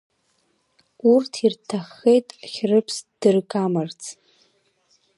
Урҭ 1.11 1.31
ирҭаххеит, 1.45 2.27
Хьрыԥс 2.51 2.95
ддыргамарц. 3.05 4.01